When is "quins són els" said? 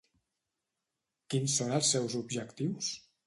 1.33-1.93